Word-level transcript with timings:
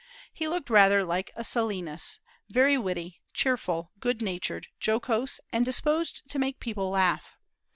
He 0.33 0.47
looked 0.47 0.71
rather 0.71 1.03
like 1.03 1.29
a 1.35 1.43
Silenus, 1.43 2.21
very 2.49 2.75
witty, 2.75 3.21
cheerful, 3.35 3.91
good 3.99 4.19
natured, 4.19 4.65
jocose, 4.83 5.39
and 5.53 5.63
disposed 5.63 6.27
to 6.31 6.39
make 6.39 6.59
people 6.59 6.89
laugh. 6.89 7.37